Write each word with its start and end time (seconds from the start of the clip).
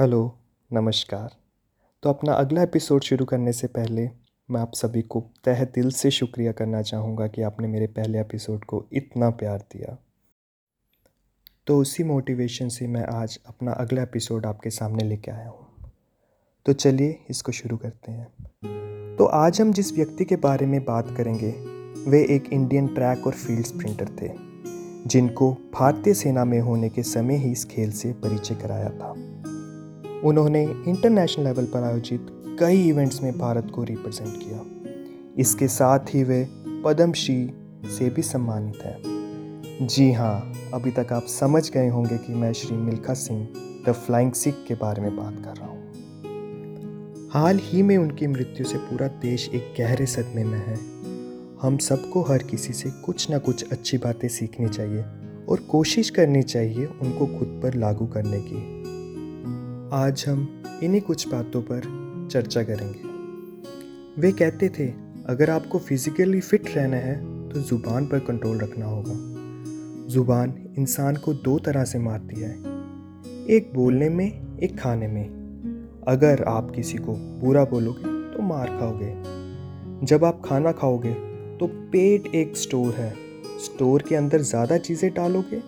Hello, 0.00 0.38
नमस्कार। 0.72 1.30
तो 2.02 2.10
अपना 2.10 2.32
अगला 2.32 2.62
एपिसोड 2.62 3.02
शुरू 3.02 3.24
करने 3.24 3.52
से 3.52 3.66
पहले 3.66 4.10
मैं 4.50 4.60
आप 4.60 4.72
सभी 4.74 5.02
को 5.02 5.20
तह 5.44 5.64
दिल 5.64 5.90
से 5.90 6.10
शुक्रिया 6.10 6.52
करना 6.52 6.82
चाहूँगा 6.82 7.26
कि 7.26 7.42
आपने 7.42 7.68
मेरे 7.68 7.86
पहले 7.86 8.20
एपिसोड 8.20 8.64
को 8.64 8.88
इतना 8.92 9.30
प्यार 9.30 9.58
दिया। 9.58 9.96
तो 11.66 11.78
उसी 11.78 12.04
मोटिवेशन 12.04 12.68
से 12.68 12.86
मैं 12.86 13.04
आज 13.04 13.40
अपना 13.46 13.72
अगला 13.72 14.02
एपिसोड 14.02 14.46
आपके 14.46 14.70
सामने 14.70 15.04
लेके 15.04 15.30
आया 15.30 15.48
हूँ। 15.48 15.90
तो 16.66 16.72
चलिए 16.72 17.24
इसको 17.30 17.52
शुरू 17.52 17.76
करते 17.76 18.12
हैं। 18.12 19.16
तो 19.16 19.24
आज 19.24 19.60
हम 19.60 19.72
जिस 19.72 19.92
व्यक्ति 19.92 20.24
के 20.24 20.36
बारे 20.36 20.66
में 20.66 20.84
बात 20.84 21.14
करेंगे, 21.16 21.50
वे 22.10 22.26
एक 22.30 22.52
इंडियन 22.52 22.88
ट्रैक 22.88 23.26
और 23.26 23.32
फ़ील्ड 23.32 23.66
स्प्रिंटर 23.66 24.08
थे, 24.22 24.30
जिनको 25.08 25.52
भारतीय 25.52 26.14
सेना 26.14 26.44
में 26.44 26.60
होने 26.60 26.88
के 26.88 27.02
समय 27.02 27.36
ही 27.36 27.52
इस 27.52 27.64
खेल 27.64 27.92
से 27.92 28.12
परिचय 28.12 28.54
कराया 28.54 28.90
था। 28.90 29.14
उन्होंने 30.24 30.62
इंटरनेशनल 30.64 31.44
लेवल 31.44 31.64
पर 31.64 31.82
आयोजित 31.82 32.26
कई 32.60 32.88
इवेंट्स 32.88 33.22
में 33.22 33.38
भारत 33.38 33.70
को 33.74 33.84
रिप्रेजेंट 33.84 34.36
किया। 34.36 34.64
इसके 35.38 35.68
साथ 35.68 35.98
ही 35.98 36.24
वे 36.24 36.48
पद्मश्री 36.84 37.50
से 37.84 38.10
भी 38.10 38.22
सम्मानित 38.22 38.76
हैं। 38.76 39.86
जी 39.86 40.12
हाँ 40.12 40.52
अभी 40.74 40.90
तक 40.90 41.12
आप 41.12 41.22
समझ 41.22 41.70
गए 41.70 41.88
होंगे 41.88 42.18
कि 42.18 42.34
मैं 42.34 42.52
श्री 42.52 42.76
मिल्खा 42.76 43.14
सिंह 43.14 43.48
द 43.88 43.92
फ्लाइंग 43.92 44.32
सिख 44.32 44.54
के 44.68 44.74
बारे 44.74 45.02
में 45.02 45.16
बात 45.16 45.36
कर 45.44 45.56
रहा 45.56 45.66
हूँ। 45.66 45.92
हाल 47.32 47.58
ही 47.62 47.82
में 47.82 47.96
उनकी 47.96 48.26
मृत्यु 48.26 48.66
से 48.66 48.78
पूरा 48.78 49.06
देश 49.06 49.48
एक 49.48 49.74
गहरे 49.78 50.06
सदमे 50.06 50.44
में 50.44 50.58
है। 50.58 50.76
हम 51.62 51.76
सबको 51.76 52.22
हर 52.22 52.38
किसी 52.38 52.72
से 52.72 52.90
कुछ 52.90 53.30
ना 53.30 53.38
कुछ 53.38 53.72
अच्छी 53.72 53.98
बातें 53.98 54.28
सीखनी 54.28 54.68
चाहिए 54.68 55.04
और 55.48 55.60
कोशिश 55.70 56.10
करनी 56.10 56.42
चाहिए 56.42 56.86
उनको 56.86 57.26
खुद 57.26 57.60
पर 57.62 57.74
लागू 57.74 58.06
करने 58.06 58.40
की। 58.40 58.75
आज 59.86 60.24
हम 60.28 60.64
इन्हीं 60.82 61.00
कुछ 61.00 61.26
बातों 61.28 61.60
पर 61.62 61.82
चर्चा 62.32 62.62
करेंगे। 62.62 64.20
वे 64.20 64.30
कहते 64.32 64.68
थे, 64.68 64.86
अगर 65.26 65.50
आपको 65.50 65.78
फिजिकली 65.78 66.40
फिट 66.40 66.70
रहना 66.76 66.96
है 66.96 67.14
तो 67.48 67.60
ज़ुबान 67.60 68.06
पर 68.06 68.18
कंट्रोल 68.18 68.58
रखना 68.58 68.86
होगा। 68.86 69.14
ज़ुबान 70.12 70.54
इंसान 70.78 71.16
को 71.16 71.34
दो 71.34 71.58
तरह 71.58 71.84
से 71.84 71.98
मारती 71.98 72.40
है। 72.40 72.50
एक 73.48 73.70
बोलने 73.74 74.08
में, 74.08 74.58
एक 74.58 74.78
खाने 74.80 75.08
में। 75.08 75.24
अगर 76.08 76.44
आप 76.48 76.70
किसी 76.70 76.98
को 76.98 77.14
बुरा 77.40 77.64
बोलोगे 77.64 78.36
तो 78.36 78.42
मार 78.42 78.76
खाओगे। 78.78 80.06
जब 80.06 80.24
आप 80.24 80.42
खाना 80.44 80.72
खाओगे 80.72 81.14
तो 81.58 81.66
पेट 81.66 82.34
एक 82.34 82.56
स्टोर 82.56 82.94
है। 82.94 83.12
स्टोर 83.64 84.02
के 84.02 84.14
अंदर 84.14 84.40
ज़्यादा 84.44 84.78
चीज़ें 84.78 85.12
डालोगे 85.14 85.60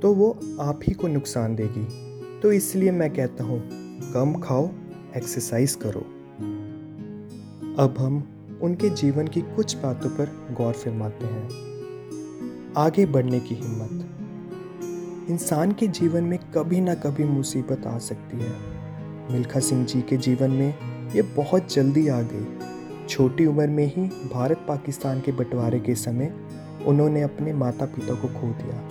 तो 0.00 0.14
वो 0.14 0.38
आप 0.60 0.80
ही 0.84 0.94
को 0.94 1.08
नुकसान 1.08 1.54
देगी। 1.54 2.10
तो 2.42 2.52
इसलिए 2.52 2.90
मैं 2.90 3.14
कहता 3.14 3.44
हूँ, 3.44 3.68
कम 4.12 4.40
खाओ 4.40 4.70
एक्सरसाइज 5.16 5.74
करो। 5.74 6.00
अब 7.82 7.94
हम 7.98 8.28
उनके 8.62 8.88
जीवन 8.88 9.28
की 9.28 9.40
कुछ 9.40 9.76
बातों 9.76 10.10
पर 10.10 10.54
गौर 10.58 10.72
फरमाते 10.72 11.26
हैं। 11.26 11.48
आगे 12.76 13.06
बढ़ने 13.06 13.40
की 13.40 13.54
हिम्मत। 13.54 14.06
इंसान 15.30 15.72
के 15.72 15.86
जीवन 15.86 16.24
में 16.24 16.38
कभी 16.38 16.80
ना 16.80 16.94
कभी 16.94 17.24
मुसीबत 17.24 17.86
आ 17.86 17.98
सकती 17.98 18.36
है। 18.36 18.52
मिल्खा 19.32 19.60
सिंह 19.60 19.84
जी 19.84 20.02
के 20.02 20.16
जीवन 20.16 20.50
में 20.50 20.74
ये 21.12 21.22
बहुत 21.22 21.74
जल्दी 21.74 22.08
आ 22.08 22.22
गई। 22.22 22.58
छोटी 23.08 23.46
उम्र 23.46 23.66
में 23.66 23.86
ही 23.96 24.02
भारत 24.34 24.64
पाकिस्तान 24.68 25.20
के 25.20 25.32
बंटवारे 25.32 25.80
के 25.80 25.94
समय 25.94 26.34
उन्होंने 26.86 27.22
अपने 27.22 27.52
माता 27.52 27.86
पिता 27.86 28.14
को 28.14 28.28
खो 28.28 28.46
दिया। 28.46 28.88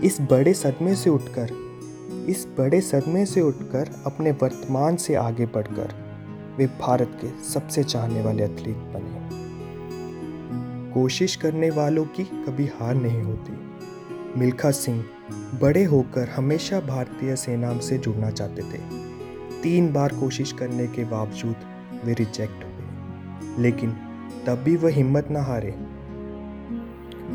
इस 0.00 0.20
बड़े 0.20 0.54
सदमे 0.54 0.94
से 0.94 1.10
उठकर 1.10 1.71
इस 2.12 2.46
बड़े 2.58 2.80
सदमे 2.80 3.26
से 3.26 3.40
उठकर 3.40 4.02
अपने 4.06 4.30
वर्तमान 4.30 4.96
से 4.96 5.14
आगे 5.14 5.46
बढ़कर 5.46 5.94
वे 6.58 6.66
भारत 6.66 7.18
के 7.20 7.44
सबसे 7.44 7.84
चाहने 7.84 8.22
वाले 8.22 8.44
एथलीट 8.44 8.76
बने। 8.76 9.22
कोशिश 10.92 11.36
करने 11.36 11.70
वालों 11.70 12.04
की 12.04 12.24
कभी 12.24 12.66
हार 12.66 12.94
नहीं 12.94 13.22
होती। 13.22 13.52
मिल्खा 14.40 14.70
सिंह 14.70 15.04
बड़े 15.62 15.84
होकर 15.84 16.28
हमेशा 16.28 16.80
भारतीय 16.80 17.36
सेना 17.36 17.78
से 17.78 17.98
जुड़ना 17.98 18.30
चाहते 18.30 18.62
थे। 18.62 18.78
तीन 19.62 19.92
बार 19.92 20.12
कोशिश 20.12 20.52
करने 20.52 20.86
के 20.86 21.04
बावजूद 21.04 21.56
वे 22.04 22.12
रिजेक्ट 22.12 22.64
हुए 22.64 23.62
लेकिन 23.62 23.90
तब 24.46 24.54
भी 24.54 24.76
वह 24.76 24.90
हिम्मत 24.90 25.28
न 25.30 25.36
हारे। 25.36 25.70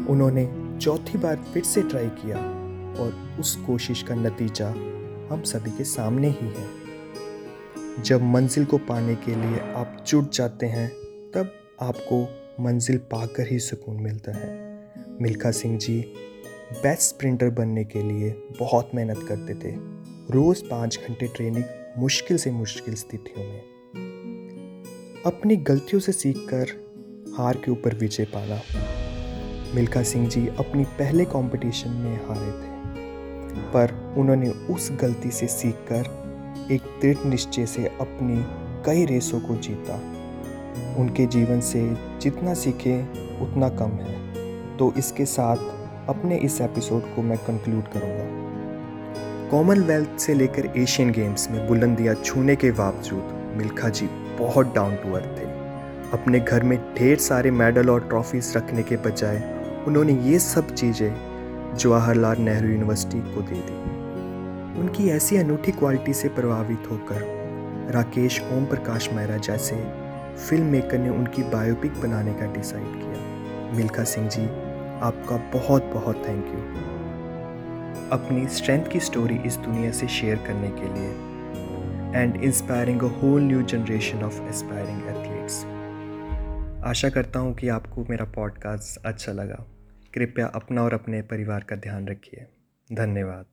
उन्होंने 0.10 0.46
चौथी 0.82 1.18
बार 1.18 1.36
फिर 1.36 1.64
से 1.64 1.82
ट्राई 1.82 2.08
किया। 2.08 2.38
और 3.00 3.38
उस 3.40 3.56
कोशिश 3.56 4.04
का 4.04 4.16
नतीजा 4.16 4.70
हम 5.32 5.42
सभी 5.46 5.72
के 5.72 5.84
सामने 5.84 6.30
ही 6.30 6.48
है। 6.48 6.68
जब 8.04 8.22
मंजिल 8.22 8.66
को 8.66 8.78
पाने 8.78 9.16
के 9.16 9.36
लिए 9.36 9.60
आप 9.60 10.06
जुट 10.08 10.32
जाते 10.32 10.66
हैं, 10.66 10.90
तब 11.34 11.54
आपको 11.82 12.28
मंजिल 12.64 12.98
पाकर 12.98 13.48
ही 13.48 13.60
सुकून 13.60 13.98
मिलता 13.98 14.32
है। 14.32 14.84
मिल्खा 15.22 15.52
सिंह 15.52 15.78
जी 15.78 16.14
बेस्ट 16.74 17.02
स्प्रिंटर 17.02 17.50
बनने 17.50 17.84
के 17.84 18.04
लिए 18.04 18.48
बहुत 18.60 18.92
मेहनत 18.96 19.20
करते 19.28 19.54
थे। 19.54 19.76
रोज़ 20.32 20.64
पाँच 20.64 21.00
घंटे 21.08 21.28
ट्रेनिंग 21.28 21.64
मुश्किल 21.98 22.38
से 22.38 22.52
मुश्किल 22.52 22.94
स्थितियों 22.94 23.48
में। 23.48 23.62
अपनी 25.26 25.56
गलतियों 25.56 26.00
से 26.00 26.12
सीखकर 26.12 26.88
हार 27.38 27.58
के 27.58 27.72
ऊपर 27.72 27.96
विजय 27.96 28.26
पाना। 28.26 28.62
मिल्खा 29.76 30.04
सिंह 30.04 30.30
जी 30.30 30.48
अपनी 30.48 30.84
पहले 30.84 31.26
कंपटीशन 31.26 31.90
में 31.90 32.28
हारे 32.28 32.52
थे। 32.52 32.77
पर 33.58 34.14
उन्होंने 34.18 34.50
उस 34.50 34.92
गलती 35.02 35.32
से 35.32 35.48
सीखकर 35.48 36.68
एक 36.72 36.82
दृढ़ 37.02 37.26
निश्चय 37.26 37.66
से 37.66 37.86
अपनी 37.86 38.38
कई 38.86 39.06
रेसों 39.06 39.40
को 39.40 39.56
जीता। 39.56 40.00
उनके 41.02 41.26
जीवन 41.26 41.60
से 41.60 41.82
जितना 42.22 42.54
सीखे, 42.54 43.02
उतना 43.42 43.70
कम 43.70 43.92
है। 43.92 44.16
तो 44.78 44.94
इसके 44.98 45.26
साथ 45.26 45.58
अपने 46.10 46.38
इस 46.38 46.62
एपिसोड 46.62 47.16
को 47.16 47.22
मैं 47.22 47.38
कंक्लूड 47.38 47.88
करूँगा। 47.88 49.50
कॉमनवेल्थ 49.50 50.20
से 50.20 50.34
लेकर 50.34 50.66
एशियन 50.78 51.12
गेम्स 51.12 51.52
में 51.52 51.68
बुलंदियाँ 51.68 52.16
छूने 52.16 52.56
के 52.56 52.72
बावजूद 52.72 53.54
मिल्खा 53.58 53.90
जी 53.90 54.08
बहुत 54.40 54.74
डाउन 54.76 54.96
टू 54.96 55.14
अर्थ 55.14 55.38
थे। 55.38 55.46
अपने 56.14 56.40
घर 56.40 56.64
में 56.64 56.78
ढेर 56.98 57.18
सारे 57.18 57.52
मेडल 57.52 57.90
और 57.90 58.08
ट्रॉफीज 58.08 58.54
रखने 58.58 58.84
के 58.84 58.98
बजाय 58.98 59.38
उन्होंने 59.88 60.14
ये 60.32 60.40
सब 60.40 60.74
चीज़ें 60.74 61.37
जवाहरलाल 61.76 62.38
नेहरू 62.38 62.70
यूनिवर्सिटी 62.70 63.20
को 63.20 63.42
दे 63.42 63.56
दी। 63.56 63.74
उनकी 64.80 65.10
ऐसी 65.10 65.38
अनूठी 65.38 65.72
क्वालिटी 65.72 66.14
से 66.14 66.30
प्रभावित 66.30 66.84
होकर 66.92 67.22
राकेश 67.94 68.42
ओम 68.42 68.66
प्रकाश 68.66 69.10
मेहरा 69.14 69.38
जैसे 69.38 69.76
फ़िल्म 70.38 70.66
मेकर 70.66 70.98
ने 70.98 71.10
उनकी 71.10 71.44
बायोपिक 71.44 71.92
बनाने 72.02 72.34
का 72.34 72.54
डिसाइड 72.54 72.86
किया। 72.86 73.76
मिल्खा 73.78 74.04
सिंह 74.04 74.28
जी, 74.28 74.46
आपका 75.02 75.38
बहुत 75.60 75.84
बहुत 75.84 76.28
थैंक 76.28 76.46
यू 76.46 76.60
अपनी 78.12 78.48
स्ट्रेंथ 78.48 78.86
की 78.86 79.00
स्टोरी 79.00 79.36
इस 79.36 79.58
दुनिया 79.58 79.92
से 79.92 80.08
शेयर 80.08 80.36
करने 80.36 80.70
के 80.70 80.94
लिए 80.94 81.10
and 82.22 82.44
inspiring 82.44 83.02
a 83.02 83.08
whole 83.22 83.42
new 83.42 83.62
generation 83.62 84.24
of 84.24 84.42
aspiring 84.42 85.02
athletes 85.02 85.66
आशा 86.86 87.10
करता 87.10 87.40
हूँ 87.40 87.54
कि 87.54 87.70
आपको 87.70 88.06
मेरा 88.10 88.26
पॉडकास्ट 88.26 89.06
अच्छा 89.06 89.32
लगा। 89.32 89.77
कृपया 90.18 90.48
अपना 90.48 90.84
और 90.84 90.94
अपने 90.94 91.22
परिवार 91.22 91.64
का 91.64 91.76
ध्यान 91.76 92.08
रखिए। 92.08 92.46
धन्यवाद। 92.94 93.46